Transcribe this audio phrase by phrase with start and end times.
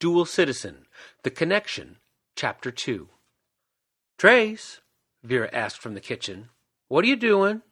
[0.00, 0.86] Dual Citizen,
[1.22, 1.98] The Connection,
[2.36, 3.08] Chapter 2.
[4.18, 4.80] Trace,
[5.22, 6.50] Vera asked from the kitchen,
[6.88, 7.62] what are you doing?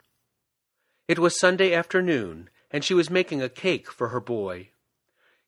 [1.08, 4.70] It was Sunday afternoon, and she was making a cake for her boy.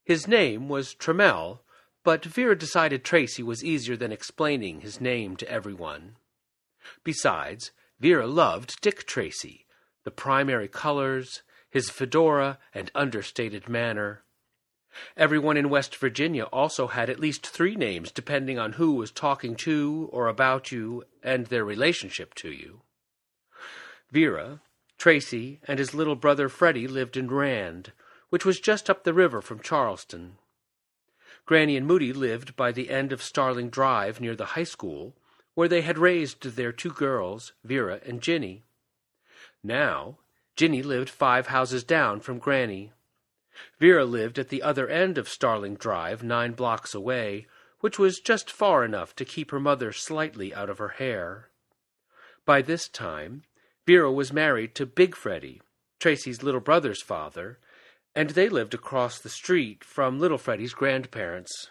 [0.05, 1.61] His name was Trammell,
[2.03, 6.17] but Vera decided Tracy was easier than explaining his name to everyone.
[7.05, 7.71] Besides,
[8.01, 9.65] Vera loved Dick Tracy,
[10.03, 14.24] the primary colors, his fedora, and understated manner.
[15.17, 19.57] Everyone in West Virginia also had at least three names depending on who was talking
[19.57, 22.83] to or about you and their relationship to you.
[24.11, 24.61] Vera,
[24.99, 27.93] Tracy, and his little brother Freddie lived in Rand,
[28.31, 30.37] which was just up the river from Charleston.
[31.47, 35.15] Granny and Moody lived by the end of Starling Drive near the high school,
[35.55, 38.65] where they had raised their two girls, Vera and Ginny.
[39.63, 40.19] Now,
[40.57, 42.93] Ginny lived five houses down from Granny.
[43.79, 47.47] Vera lived at the other end of Starling Drive, nine blocks away,
[47.81, 51.51] which was just far enough to keep her mother slightly out of her hair.
[52.47, 53.43] By this time,
[53.87, 55.61] Vera was married to Big Freddie,
[56.01, 57.59] Tracy's little brother's father,
[58.15, 61.71] and they lived across the street from little Freddie's grandparents.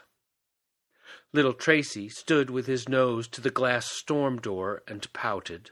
[1.32, 5.72] Little Tracy stood with his nose to the glass storm door and pouted.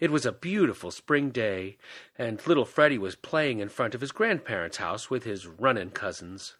[0.00, 1.78] It was a beautiful spring day,
[2.16, 6.56] and little Freddie was playing in front of his grandparents' house with his runnin' cousins.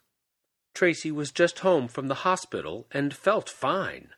[0.73, 4.09] Tracy was just home from the hospital and felt fine.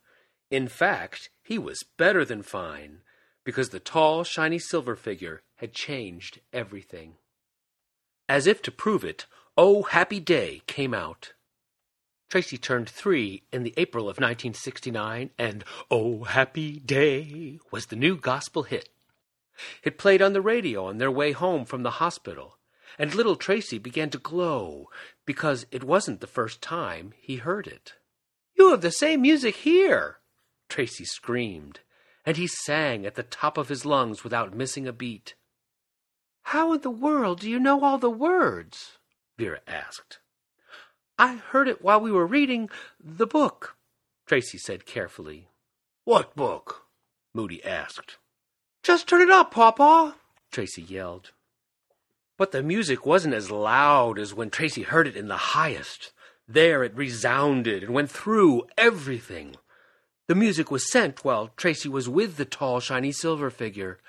[0.50, 3.02] In fact, he was better than fine,
[3.44, 7.16] because the tall, shiny silver figure had changed everything.
[8.28, 9.26] As if to prove it,
[9.58, 11.34] Oh Happy Day came out.
[12.30, 18.16] Tracy turned three in the April of 1969, and Oh Happy Day was the new
[18.16, 18.90] gospel hit.
[19.84, 22.58] It played on the radio on their way home from the hospital,
[22.98, 24.90] and little Tracy began to glow
[25.26, 27.94] because it wasn't the first time he heard it.
[28.56, 30.18] You have the same music here,
[30.70, 31.80] Tracy screamed,
[32.26, 35.36] and he sang at the top of his lungs without missing a beat.
[36.44, 38.98] How in the world do you know all the words?
[39.38, 40.20] Vera asked.
[41.18, 42.70] I heard it while we were reading
[43.00, 43.76] the book,
[44.26, 45.50] Tracy said carefully.
[46.04, 46.88] What book?
[47.34, 48.18] Moody asked.
[48.84, 50.16] Just turn it up, Papa,
[50.52, 51.32] Tracy yelled.
[52.38, 56.12] But the music wasn't as loud as when Tracy heard it in the highest.
[56.48, 59.56] There it resounded and went through everything.
[60.28, 64.00] The music was sent while Tracy was with the tall, shiny silver figure.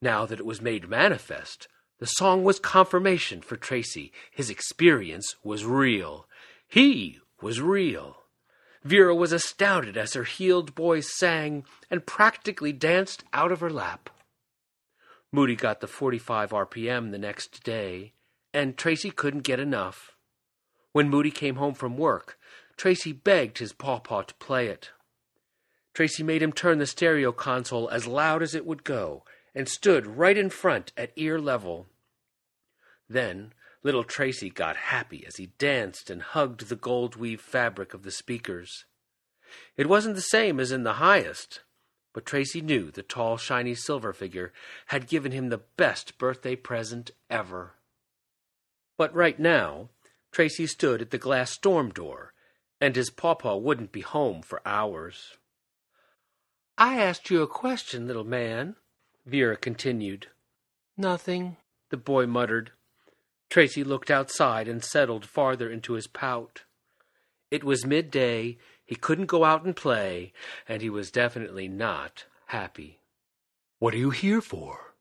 [0.00, 1.68] Now that it was made manifest,
[2.00, 4.12] the song was confirmation for Tracy.
[4.32, 6.26] His experience was real.
[6.66, 8.16] He was real.
[8.84, 14.10] Vera was astounded as her healed boy sang and practically danced out of her lap.
[15.30, 18.12] Moody got the 45 RPM the next day,
[18.52, 20.16] and Tracy couldn't get enough.
[20.92, 22.38] When Moody came home from work,
[22.76, 24.90] Tracy begged his pawpaw to play it.
[25.94, 30.06] Tracy made him turn the stereo console as loud as it would go and stood
[30.06, 31.86] right in front at ear level.
[33.08, 38.02] Then little Tracy got happy as he danced and hugged the gold weave fabric of
[38.02, 38.84] the speakers.
[39.76, 41.60] It wasn't the same as in the highest,
[42.12, 44.52] but Tracy knew the tall, shiny silver figure
[44.86, 47.74] had given him the best birthday present ever.
[48.96, 49.88] But right now,
[50.30, 52.32] Tracy stood at the glass storm door,
[52.80, 55.36] and his pawpaw wouldn't be home for hours.
[56.78, 58.76] I asked you a question, little man,
[59.26, 60.28] Vera continued.
[60.96, 61.56] Nothing,
[61.90, 62.72] the boy muttered.
[63.52, 66.62] Tracy looked outside and settled farther into his pout.
[67.50, 70.32] It was midday, he couldn't go out and play,
[70.66, 73.00] and he was definitely not happy.
[73.78, 74.94] What are you here for?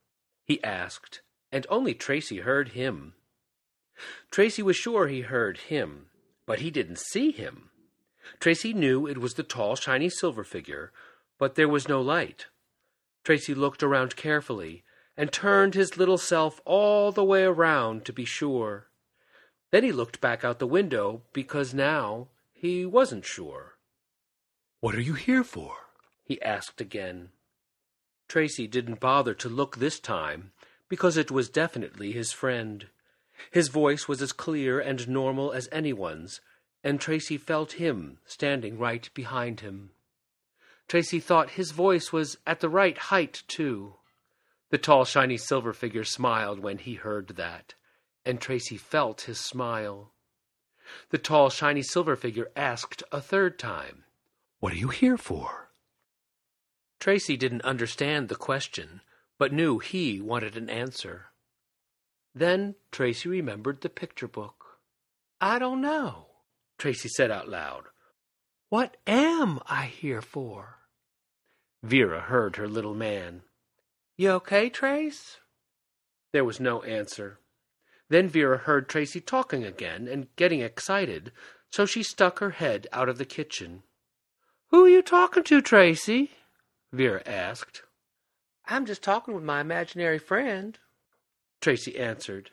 [0.44, 3.14] he asked, and only Tracy heard him.
[4.32, 6.08] Tracy was sure he heard him,
[6.46, 7.70] but he didn't see him.
[8.42, 10.92] Tracy knew it was the tall, shiny silver figure,
[11.38, 12.48] but there was no light.
[13.24, 14.84] Tracy looked around carefully
[15.18, 18.88] and turned his little self all the way around to be sure.
[19.72, 23.78] Then he looked back out the window because now he wasn't sure.
[24.80, 25.76] What are you here for?
[26.24, 27.30] he asked again.
[28.28, 30.52] Tracy didn't bother to look this time
[30.88, 32.88] because it was definitely his friend.
[33.52, 36.42] His voice was as clear and normal as anyone's,
[36.84, 39.92] and Tracy felt him standing right behind him.
[40.88, 43.96] Tracy thought his voice was at the right height, too.
[44.72, 47.76] The tall, shiny silver figure smiled when he heard that,
[48.24, 50.14] and Tracy felt his smile.
[51.10, 54.06] The tall, shiny silver figure asked a third time,
[54.60, 55.72] What are you here for?
[57.02, 59.02] Tracy didn't understand the question,
[59.38, 61.32] but knew he wanted an answer.
[62.34, 64.80] Then Tracy remembered the picture book.
[65.42, 66.28] I don't know,
[66.78, 67.86] Tracy said out loud.
[68.70, 70.78] What am I here for?
[71.84, 73.42] Vera heard her little man.
[74.22, 75.40] You okay, Trace?
[76.32, 77.40] There was no answer.
[78.08, 81.32] Then Vera heard Tracy talking again and getting excited,
[81.72, 83.82] so she stuck her head out of the kitchen.
[84.70, 86.30] Who are you talking to, Tracy?
[86.94, 87.82] Vera asked.
[88.68, 90.78] I'm just talking with my imaginary friend,
[91.60, 92.52] Tracy answered.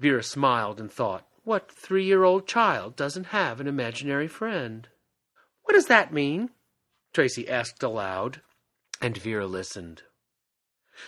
[0.00, 4.88] Vera smiled and thought, what three year old child doesn't have an imaginary friend?
[5.62, 6.50] What does that mean?
[7.14, 8.40] Tracy asked aloud,
[9.00, 10.02] and Vera listened.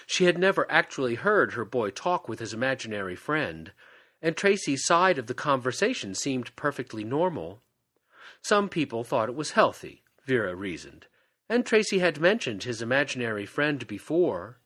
[0.07, 3.73] She had never actually heard her boy talk with his imaginary friend,
[4.21, 7.63] and Tracy's side of the conversation seemed perfectly normal.
[8.43, 11.07] Some people thought it was healthy, Vera reasoned,
[11.49, 14.59] and Tracy had mentioned his imaginary friend before.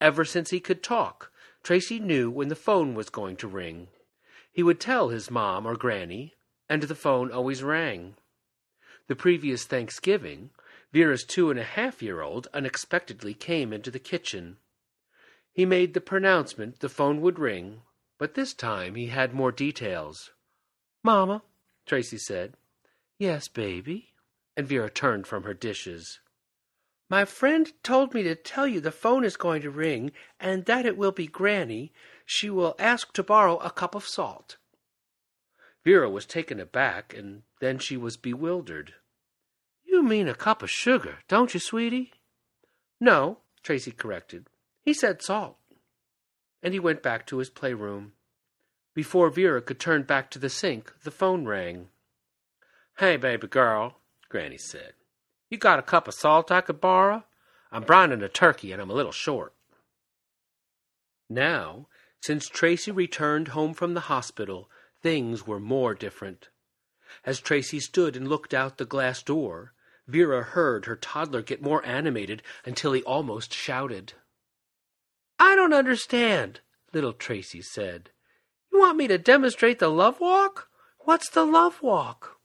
[0.00, 3.88] Ever since he could talk, Tracy knew when the phone was going to ring.
[4.52, 6.34] He would tell his mom or granny,
[6.68, 8.16] and the phone always rang.
[9.06, 10.50] The previous Thanksgiving,
[10.92, 14.58] Vera's two and a half year old unexpectedly came into the kitchen.
[15.52, 17.82] He made the pronouncement the phone would ring,
[18.18, 20.30] but this time he had more details.
[21.02, 21.42] Mama,
[21.86, 22.54] Tracy said.
[23.18, 24.14] Yes, baby.
[24.56, 26.20] And Vera turned from her dishes.
[27.08, 30.86] My friend told me to tell you the phone is going to ring and that
[30.86, 31.92] it will be Granny.
[32.24, 34.58] She will ask to borrow a cup of salt.
[35.84, 38.94] Vera was taken aback, and then she was bewildered.
[40.00, 42.14] You mean a cup of sugar, don't you, sweetie?
[42.98, 44.46] No, Tracy corrected.
[44.80, 45.58] He said salt.
[46.62, 48.12] And he went back to his playroom.
[48.94, 51.90] Before Vera could turn back to the sink, the phone rang.
[52.96, 53.98] Hey, baby girl,
[54.30, 54.94] Granny said.
[55.50, 57.24] You got a cup of salt I could borrow?
[57.70, 59.52] I'm brining a turkey and I'm a little short.
[61.28, 61.88] Now,
[62.22, 64.70] since Tracy returned home from the hospital,
[65.02, 66.48] things were more different.
[67.22, 69.74] As Tracy stood and looked out the glass door,
[70.10, 74.14] Vera heard her toddler get more animated until he almost shouted.
[75.38, 76.60] I don't understand,
[76.92, 78.10] little Tracy said.
[78.72, 80.68] You want me to demonstrate the love walk?
[81.00, 82.38] What's the love walk?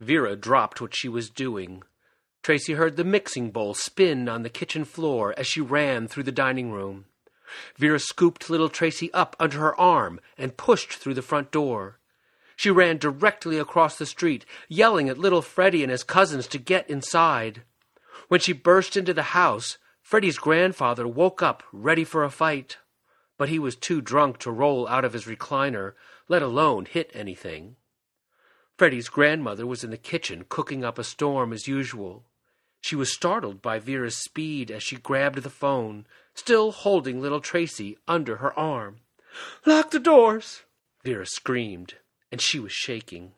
[0.00, 1.82] Vera dropped what she was doing.
[2.42, 6.32] Tracy heard the mixing bowl spin on the kitchen floor as she ran through the
[6.32, 7.06] dining room.
[7.78, 12.00] Vera scooped little Tracy up under her arm and pushed through the front door.
[12.56, 16.88] She ran directly across the street, yelling at little Freddie and his cousins to get
[16.88, 17.62] inside.
[18.28, 22.78] When she burst into the house, Freddie's grandfather woke up ready for a fight,
[23.36, 25.94] but he was too drunk to roll out of his recliner,
[26.28, 27.76] let alone hit anything.
[28.76, 32.24] Freddie's grandmother was in the kitchen cooking up a storm as usual.
[32.80, 37.96] She was startled by Vera's speed as she grabbed the phone, still holding little Tracy
[38.06, 38.98] under her arm.
[39.64, 40.64] Lock the doors!
[41.02, 41.94] Vera screamed,
[42.34, 43.30] and she was shaking.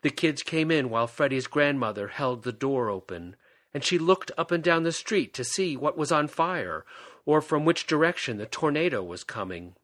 [0.00, 3.36] The kids came in while Freddie's grandmother held the door open,
[3.72, 6.84] and she looked up and down the street to see what was on fire
[7.24, 9.76] or from which direction the tornado was coming.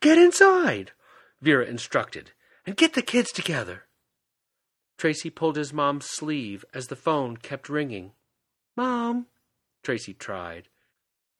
[0.00, 0.92] Get inside,
[1.42, 2.30] Vera instructed,
[2.64, 3.82] and get the kids together.
[4.96, 8.12] Tracy pulled his mom's sleeve as the phone kept ringing.
[8.74, 9.26] Mom,
[9.82, 10.68] Tracy tried.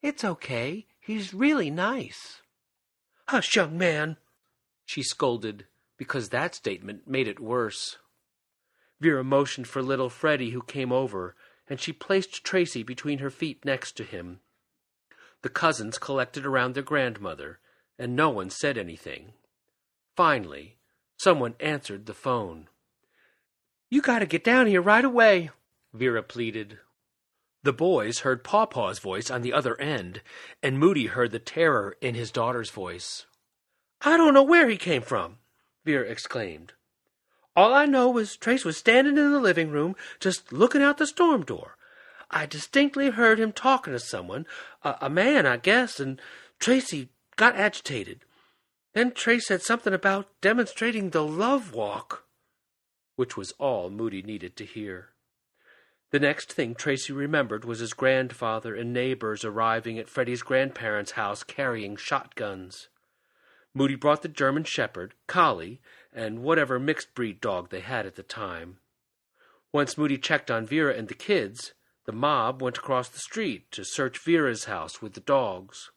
[0.03, 0.85] It's okay.
[1.01, 2.43] He's really nice.
[3.29, 4.19] Hush, young man,
[4.85, 5.65] she scolded,
[6.01, 7.99] because that statement made it worse.
[9.03, 11.37] Vera motioned for little Freddie, who came over,
[11.69, 14.41] and she placed Tracy between her feet next to him.
[15.43, 17.59] The cousins collected around their grandmother,
[17.99, 19.35] and no one said anything.
[20.17, 20.79] Finally,
[21.19, 22.69] someone answered the phone.
[23.91, 25.51] You gotta get down here right away,
[25.93, 26.79] Vera pleaded.
[27.63, 30.23] The boys heard Pawpaw's voice on the other end,
[30.63, 33.27] and Moody heard the terror in his daughter's voice.
[34.01, 35.40] I don't know where he came from,
[35.85, 36.75] Vera exclaimed.
[37.57, 41.07] All I know was Trace was standing in the living room, just looking out the
[41.07, 41.77] storm door.
[42.31, 44.47] I distinctly heard him talking to someone,
[44.85, 46.21] a, a man, I guess, and
[46.59, 48.21] Tracy got agitated.
[48.93, 52.25] Then Trace said something about demonstrating the love walk
[53.21, 55.11] which was all Moody needed to hear.
[56.11, 61.43] The next thing Tracy remembered was his grandfather and neighbors arriving at Freddie's grandparents' house
[61.43, 62.89] carrying shotguns.
[63.73, 65.81] Moody brought the German Shepherd, Collie,
[66.13, 68.79] and whatever mixed breed dog they had at the time.
[69.73, 71.73] Once Moody checked on Vera and the kids,
[72.05, 75.91] the mob went across the street to search Vera's house with the dogs.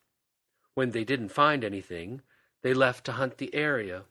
[0.76, 2.22] When they didn't find anything,
[2.62, 4.04] they left to hunt the area.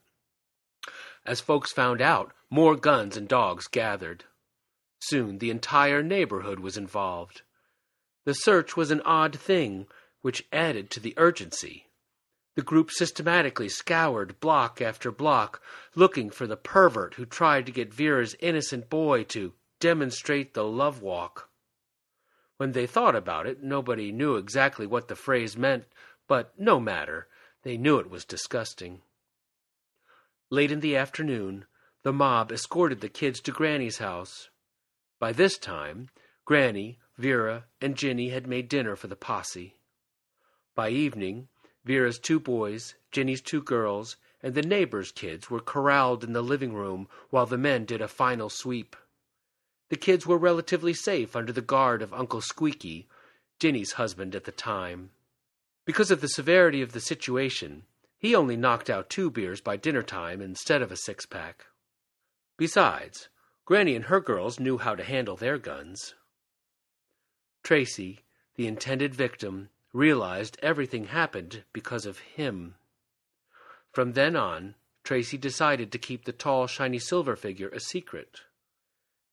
[1.24, 4.24] As folks found out, more guns and dogs gathered.
[4.98, 7.42] Soon the entire neighborhood was involved.
[8.24, 9.86] The search was an odd thing,
[10.20, 11.86] which added to the urgency.
[12.54, 15.62] The group systematically scoured block after block,
[15.94, 21.00] looking for the pervert who tried to get Vera's innocent boy to demonstrate the love
[21.00, 21.48] walk.
[22.58, 25.86] When they thought about it, nobody knew exactly what the phrase meant,
[26.28, 27.26] but no matter,
[27.62, 29.02] they knew it was disgusting.
[30.50, 31.64] Late in the afternoon,
[32.02, 34.50] the mob escorted the kids to Granny's house.
[35.18, 36.10] By this time,
[36.44, 39.76] Granny, Vera, and Ginny had made dinner for the posse.
[40.74, 41.48] By evening,
[41.84, 46.72] Vera's two boys, Ginny's two girls, and the neighbors' kids were corralled in the living
[46.72, 48.96] room while the men did a final sweep.
[49.88, 53.08] The kids were relatively safe under the guard of Uncle Squeaky,
[53.58, 55.10] Ginny's husband at the time.
[55.84, 57.84] Because of the severity of the situation,
[58.18, 61.66] he only knocked out two beers by dinner time instead of a six pack.
[62.56, 63.28] Besides,
[63.64, 66.14] Granny and her girls knew how to handle their guns.
[67.62, 68.20] Tracy,
[68.54, 72.74] the intended victim, realized everything happened because of him.
[73.92, 78.40] From then on, Tracy decided to keep the tall, shiny silver figure a secret.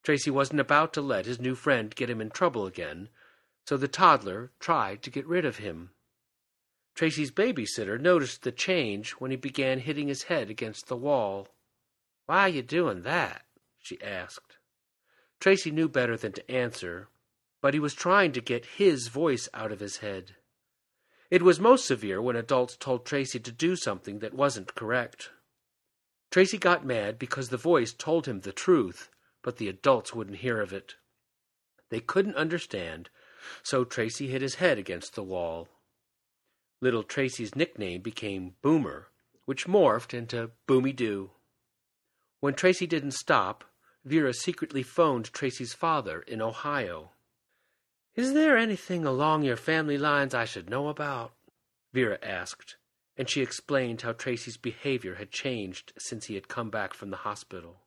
[0.04, 3.10] Tracy wasn't about to let his new friend get him in trouble again,
[3.66, 5.92] so the toddler tried to get rid of him.
[6.96, 11.48] Tracy's babysitter noticed the change when he began hitting his head against the wall.
[12.26, 13.46] Why are you doing that?
[13.78, 14.58] she asked.
[15.40, 17.08] Tracy knew better than to answer,
[17.62, 20.36] but he was trying to get his voice out of his head.
[21.30, 25.30] It was most severe when adults told Tracy to do something that wasn't correct.
[26.32, 29.10] Tracy got mad because the voice told him the truth,
[29.44, 30.96] but the adults wouldn't hear of it.
[31.90, 33.10] They couldn't understand,
[33.64, 35.68] so Tracy hit his head against the wall.
[36.82, 39.10] Little Tracy's nickname became Boomer,
[39.46, 41.32] which morphed into Boomy Doo.
[42.40, 43.66] When Tracy didn't stop,
[44.06, 47.12] Vera secretly phoned Tracy's father in Ohio.
[48.16, 51.34] Is there anything along your family lines I should know about?
[51.94, 52.78] Vera asked,
[53.16, 57.18] and she explained how Tracy's behavior had changed since he had come back from the
[57.18, 57.82] hospital.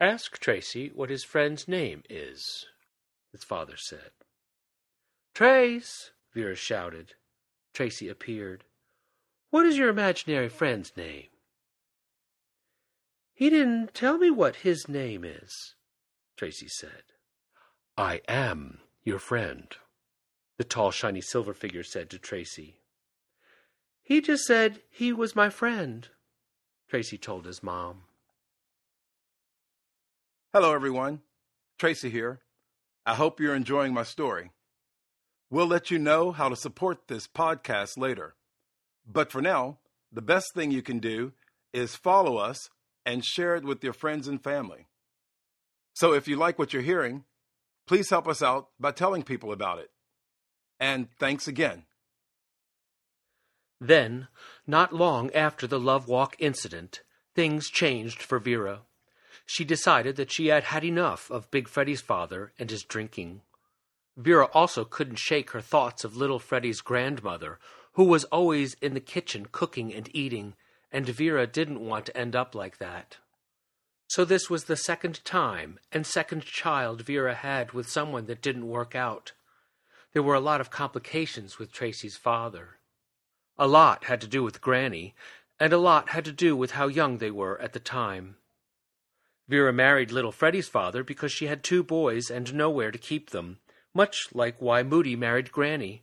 [0.00, 2.66] Ask Tracy what his friend's name is,
[3.32, 4.10] his father said.
[5.34, 7.14] Trace, Vera shouted.
[7.72, 8.64] Tracy appeared.
[9.50, 11.28] What is your imaginary friend's name?
[13.34, 15.74] He didn't tell me what his name is,
[16.36, 17.04] Tracy said.
[17.96, 19.68] I am your friend,
[20.58, 22.80] the tall, shiny silver figure said to Tracy.
[24.02, 26.08] He just said he was my friend,
[26.90, 28.02] Tracy told his mom.
[30.52, 31.20] Hello, everyone.
[31.78, 32.40] Tracy here.
[33.04, 34.50] I hope you're enjoying my story.
[35.50, 38.34] We'll let you know how to support this podcast later.
[39.06, 39.78] But for now,
[40.10, 41.32] the best thing you can do
[41.72, 42.70] is follow us
[43.04, 44.88] and share it with your friends and family.
[45.94, 47.22] So if you like what you're hearing,
[47.86, 49.90] Please help us out by telling people about it.
[50.80, 51.84] And thanks again.
[53.80, 54.28] Then,
[54.66, 57.02] not long after the Love Walk incident,
[57.34, 58.82] things changed for Vera.
[59.44, 63.42] She decided that she had had enough of Big Freddy's father and his drinking.
[64.16, 67.58] Vera also couldn't shake her thoughts of little Freddy's grandmother,
[67.92, 70.54] who was always in the kitchen cooking and eating,
[70.90, 73.18] and Vera didn't want to end up like that.
[74.08, 78.68] So this was the second time and second child Vera had with someone that didn't
[78.68, 79.32] work out.
[80.12, 82.78] There were a lot of complications with Tracy's father.
[83.58, 85.14] A lot had to do with Granny,
[85.58, 88.36] and a lot had to do with how young they were at the time.
[89.48, 93.58] Vera married little Freddy's father because she had two boys and nowhere to keep them,
[93.94, 96.02] much like why Moody married Granny.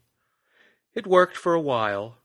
[0.93, 2.17] It worked for a while,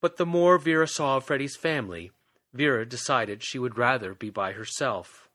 [0.00, 2.10] but the more Vera saw of Freddy's family,
[2.52, 5.28] Vera decided she would rather be by herself.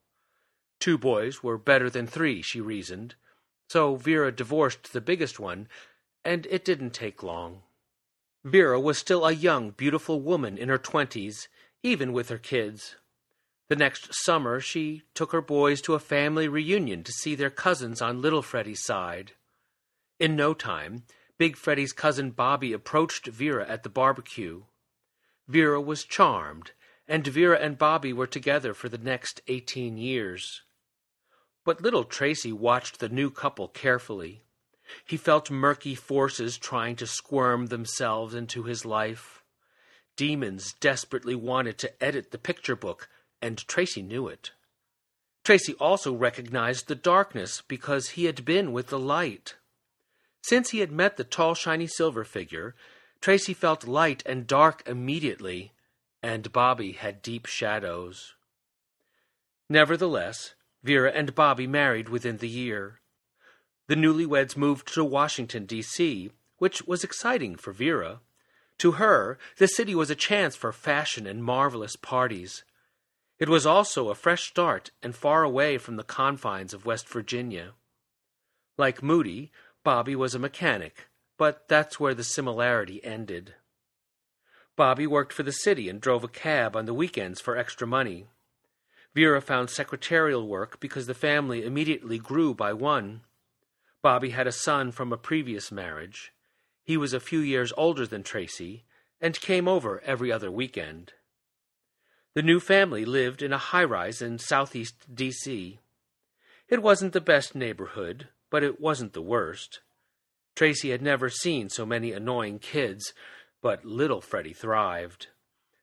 [0.79, 3.15] Two boys were better than three, she reasoned,
[3.69, 5.67] so Vera divorced the biggest one,
[6.23, 7.61] and it didn't take long.
[8.43, 11.47] Vera was still a young, beautiful woman in her twenties,
[11.81, 12.95] even with her kids.
[13.69, 18.01] The next summer, she took her boys to a family reunion to see their cousins
[18.01, 19.31] on little Freddy's side.
[20.19, 21.03] In no time,
[21.37, 24.63] Big Freddy's cousin Bobby approached Vera at the barbecue.
[25.47, 26.71] Vera was charmed
[27.07, 30.61] and Vera and Bobby were together for the next eighteen years.
[31.63, 34.43] But little Tracy watched the new couple carefully.
[35.05, 39.43] He felt murky forces trying to squirm themselves into his life.
[40.15, 43.09] Demons desperately wanted to edit the picture book,
[43.41, 44.51] and Tracy knew it.
[45.43, 49.55] Tracy also recognized the darkness because he had been with the light.
[50.41, 52.75] Since he had met the tall, shiny silver figure,
[53.21, 55.73] Tracy felt light and dark immediately,
[56.25, 58.33] and Bobby had deep shadows.
[59.69, 62.99] Nevertheless, Vera and Bobby married within the year.
[63.87, 68.21] The newlyweds moved to Washington, D.C., which was exciting for Vera.
[68.79, 72.63] To her, the city was a chance for fashion and marvelous parties.
[73.37, 77.73] It was also a fresh start and far away from the confines of West Virginia.
[78.79, 79.51] Like Moody,
[79.83, 83.53] Bobby was a mechanic, but that's where the similarity ended.
[84.75, 88.27] Bobby worked for the city and drove a cab on the weekends for extra money.
[89.13, 93.21] Vera found secretarial work because the family immediately grew by one.
[94.01, 96.33] Bobby had a son from a previous marriage.
[96.83, 98.83] He was a few years older than Tracy
[99.21, 101.13] and came over every other weekend.
[102.33, 105.79] The new family lived in a high rise in southeast D.C.
[106.67, 109.79] It wasn't the best neighborhood, but it wasn't the worst.
[110.53, 113.13] Tracy had never seen so many annoying kids,
[113.65, 115.29] but little Freddie thrived.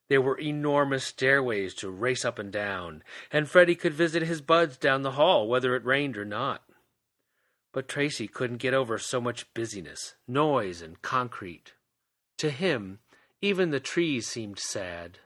[0.08, 4.76] There were enormous stairways to race up and down, and Freddie could visit his buds
[4.76, 6.62] down the hall whether it rained or not.
[7.72, 11.74] But Tracy couldn't get over so much busyness, noise, and concrete.
[12.38, 13.00] To him,
[13.40, 15.18] even the trees seemed sad.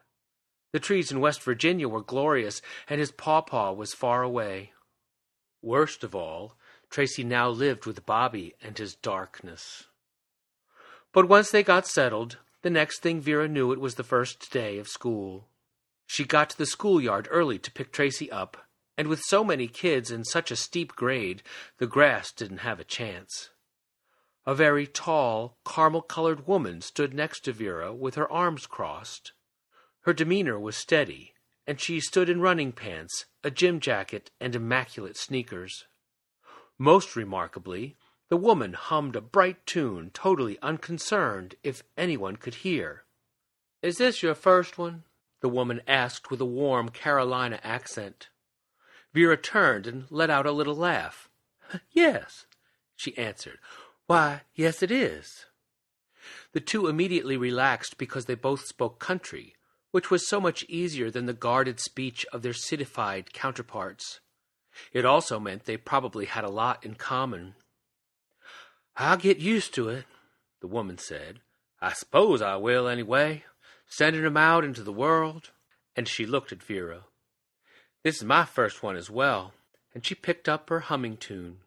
[0.73, 4.73] The trees in West Virginia were glorious, and his pawpaw was far away.
[5.61, 6.55] Worst of all,
[6.89, 9.89] Tracy now lived with Bobby and his darkness.
[11.13, 14.77] But once they got settled, the next thing Vera knew it was the first day
[14.79, 15.47] of school.
[16.05, 18.57] She got to the schoolyard early to pick Tracy up,
[18.99, 21.45] and with so many kids and such a steep grade,
[21.79, 23.51] the grass didn't have a chance.
[24.45, 29.31] A very tall, caramel colored woman stood next to Vera with her arms crossed.
[30.01, 31.35] Her demeanor was steady,
[31.69, 35.85] and she stood in running pants, a gym jacket, and immaculate sneakers.
[36.79, 37.95] Most remarkably,
[38.29, 43.05] the woman hummed a bright tune, totally unconcerned if anyone could hear.
[43.83, 45.05] Is this your first one?
[45.41, 48.31] the woman asked with a warm Carolina accent.
[49.13, 51.29] Vera turned and let out a little laugh.
[51.93, 52.47] Yes,
[52.97, 53.59] she answered.
[54.07, 55.47] Why, yes, it is.
[56.53, 59.55] The two immediately relaxed because they both spoke country,
[59.91, 64.21] which was so much easier than the guarded speech of their citified counterparts.
[64.93, 67.55] It also meant they probably had a lot in common.
[68.97, 70.07] I'll get used to it,
[70.61, 71.41] the woman said.
[71.81, 73.45] I suppose I will, anyway,
[73.87, 75.51] sending 'em out into the world.
[75.95, 77.05] And she looked at Vera.
[78.03, 79.55] This is my first one as well,
[79.95, 81.63] and she picked up her humming tune.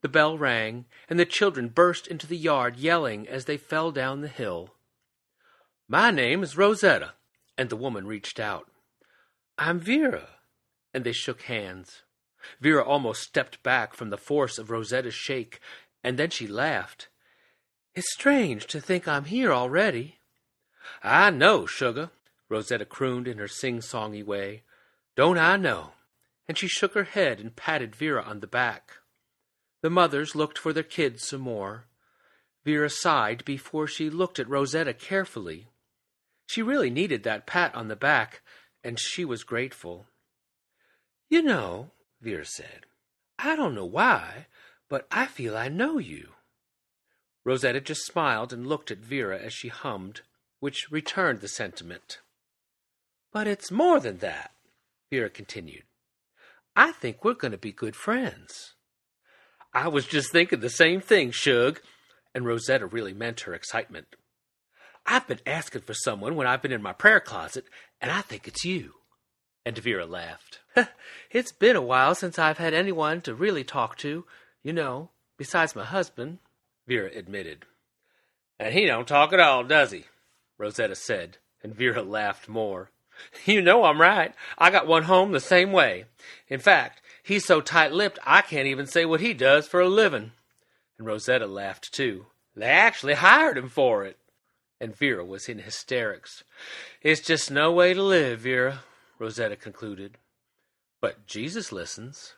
[0.00, 4.20] The bell rang, and the children burst into the yard yelling as they fell down
[4.20, 4.74] the hill.
[5.88, 7.14] My name is Rosetta,
[7.58, 8.70] and the woman reached out.
[9.58, 10.38] I'm Vera.
[10.94, 12.02] And they shook hands.
[12.60, 15.60] Vera almost stepped back from the force of Rosetta's shake,
[16.02, 17.08] and then she laughed.
[17.94, 20.18] It's strange to think I'm here already.
[21.02, 22.10] I know, sugar,
[22.48, 24.62] Rosetta crooned in her sing-songy way.
[25.16, 25.92] Don't I know?
[26.48, 28.92] And she shook her head and patted Vera on the back.
[29.82, 31.86] The mothers looked for their kids some more.
[32.64, 35.68] Vera sighed before she looked at Rosetta carefully.
[36.46, 38.42] She really needed that pat on the back,
[38.82, 40.06] and she was grateful.
[41.28, 42.86] You know, Vera said,
[43.38, 44.46] I don't know why,
[44.90, 46.30] but I feel I know you.
[47.44, 50.20] Rosetta just smiled and looked at Vera as she hummed,
[50.58, 52.18] which returned the sentiment.
[53.32, 54.50] But it's more than that,
[55.10, 55.84] Vera continued.
[56.76, 58.74] I think we're going to be good friends.
[59.72, 61.80] I was just thinking the same thing, Shug,
[62.34, 64.16] and Rosetta really meant her excitement.
[65.06, 67.64] I've been asking for someone when I've been in my prayer closet,
[68.00, 68.94] and I think it's you.
[69.64, 70.58] And Vera laughed.
[71.30, 74.24] it's been a while since I've had anyone to really talk to,
[74.62, 76.38] you know, besides my husband,
[76.86, 77.64] Vera admitted.
[78.58, 80.04] And he don't talk at all, does he?
[80.58, 82.90] Rosetta said, and Vera laughed more.
[83.44, 84.34] You know I'm right.
[84.56, 86.06] I got one home the same way.
[86.48, 90.32] In fact, he's so tight-lipped I can't even say what he does for a living.
[90.96, 92.26] And Rosetta laughed too.
[92.56, 94.16] They actually hired him for it
[94.80, 96.42] and Vera was in hysterics.
[97.02, 98.80] It's just no way to live, Vera,
[99.18, 100.16] Rosetta concluded.
[101.00, 102.34] But Jesus listens.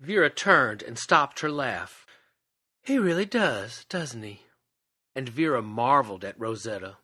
[0.00, 2.06] Vera turned and stopped her laugh.
[2.82, 4.40] He really does, doesn't he?
[5.14, 6.96] And Vera marveled at Rosetta.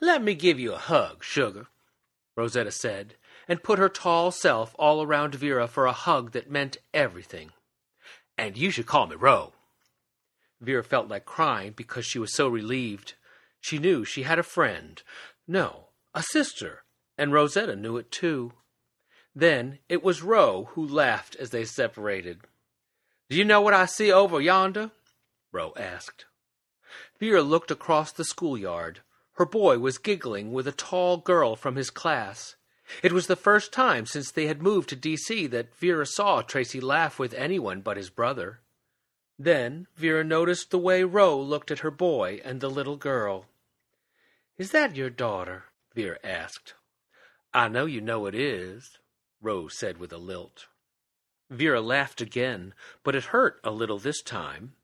[0.00, 1.68] Let me give you a hug, sugar,
[2.36, 3.14] Rosetta said,
[3.46, 7.52] and put her tall self all around Vera for a hug that meant everything.
[8.36, 9.52] And you should call me Ro.
[10.60, 13.14] Vera felt like crying because she was so relieved.
[13.60, 15.00] She knew she had a friend.
[15.46, 16.82] No, a sister.
[17.16, 18.52] And Rosetta knew it too.
[19.34, 22.40] Then it was Ro who laughed as they separated.
[23.30, 24.90] Do you know what I see over yonder?
[25.52, 26.24] Ro asked.
[27.20, 29.00] Vera looked across the schoolyard.
[29.34, 32.56] Her boy was giggling with a tall girl from his class.
[33.02, 35.46] It was the first time since they had moved to D.C.
[35.48, 38.60] that Vera saw Tracy laugh with anyone but his brother.
[39.38, 43.44] Then Vera noticed the way Ro looked at her boy and the little girl.
[44.56, 45.66] Is that your daughter?
[45.94, 46.74] Vera asked.
[47.54, 48.98] I know you know it is,
[49.40, 50.66] Rose said with a lilt.
[51.50, 54.74] Vera laughed again, but it hurt a little this time.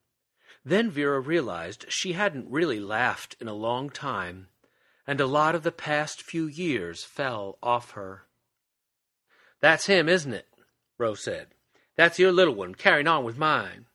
[0.64, 4.48] Then Vera realized she hadn't really laughed in a long time,
[5.06, 8.26] and a lot of the past few years fell off her.
[9.60, 10.48] That's him, isn't it?
[10.96, 11.48] Rose said.
[11.96, 13.86] That's your little one carrying on with mine.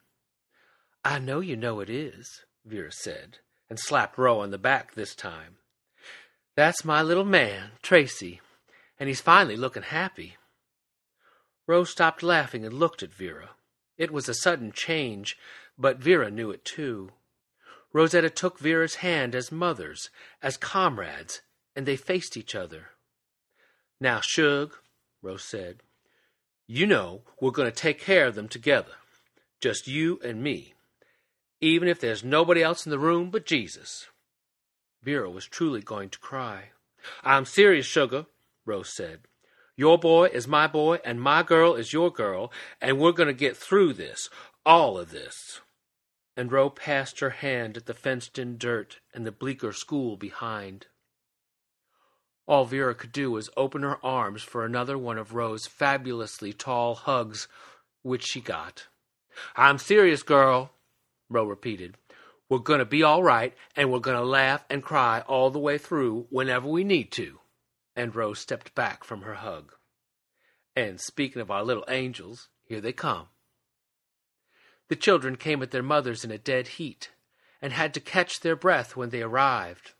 [1.03, 5.15] I know you know it is, Vera said, and slapped Ro on the back this
[5.15, 5.57] time.
[6.55, 8.41] That's my little man, Tracy,
[8.99, 10.35] and he's finally looking happy.
[11.69, 13.51] Rose stopped laughing and looked at Vera.
[13.95, 15.38] It was a sudden change,
[15.77, 17.12] but Vera knew it too.
[17.93, 20.10] Rosetta took Vera's hand as mothers,
[20.41, 21.41] as comrades,
[21.75, 22.88] and they faced each other.
[24.01, 24.77] Now, Shug,
[25.21, 25.84] Rose said,
[26.65, 28.93] you know we're going to take care of them together,
[29.62, 30.73] just you and me,
[31.62, 34.08] even if there's nobody else in the room but Jesus.
[35.03, 36.69] Vera was truly going to cry.
[37.23, 38.25] I'm serious, Sugar,
[38.65, 39.19] Rose said.
[39.79, 43.33] Your boy is my boy, and my girl is your girl, and we're going to
[43.33, 44.29] get through this,
[44.65, 45.61] all of this.
[46.35, 50.87] And Ro passed her hand at the fenced in dirt and the bleaker school behind.
[52.45, 56.95] All Vera could do was open her arms for another one of Ro's fabulously tall
[56.95, 57.47] hugs,
[58.01, 58.87] which she got.
[59.55, 60.71] I'm serious, girl,
[61.29, 61.95] Ro repeated.
[62.49, 65.57] We're going to be all right, and we're going to laugh and cry all the
[65.57, 67.39] way through whenever we need to.
[67.99, 69.73] And Rose stepped back from her hug.
[70.73, 73.27] And speaking of our little angels, here they come.
[74.88, 77.12] The children came at their mothers in a dead heat,
[77.62, 79.95] and had to catch their breath when they arrived.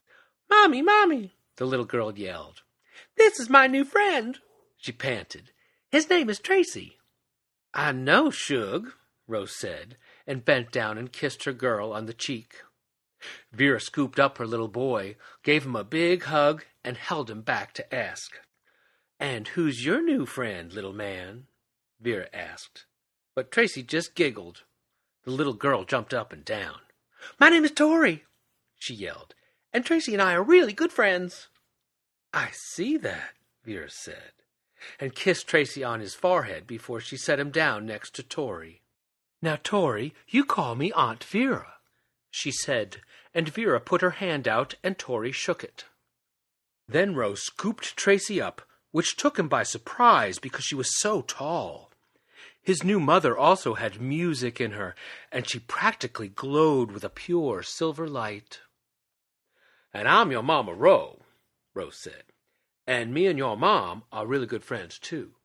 [0.50, 2.62] Mommy, Mommy, the little girl yelled.
[3.18, 4.40] This is my new friend,
[4.78, 5.52] she panted.
[5.92, 7.00] His name is Tracy.
[7.74, 8.94] I know, Shug,
[9.28, 12.62] Rose said, and bent down and kissed her girl on the cheek.
[13.52, 17.74] Vera scooped up her little boy, gave him a big hug, and held him back
[17.74, 18.32] to ask.
[19.20, 21.48] And who's your new friend, little man?
[22.00, 22.86] Vera asked.
[23.36, 24.64] But Tracy just giggled.
[25.26, 26.80] The little girl jumped up and down.
[27.40, 28.24] My name is Tori,
[28.78, 29.36] she yelled,
[29.74, 31.50] and Tracy and I are really good friends.
[32.34, 33.34] I see that,
[33.66, 34.32] Vera said,
[35.00, 38.82] and kissed Tracy on his forehead before she set him down next to Tori.
[39.42, 41.76] Now, Tori, you call me Aunt Vera,
[42.32, 43.02] she said,
[43.34, 45.86] and Vera put her hand out and Tori shook it.
[46.90, 51.92] Then Rose scooped Tracy up, which took him by surprise because she was so tall.
[52.64, 54.96] His new mother also had music in her,
[55.32, 58.62] and she practically glowed with a pure silver light.
[59.94, 61.22] And I'm your Mama Ro,
[61.76, 62.24] Rose said.
[62.88, 65.36] And me and your mom are really good friends, too.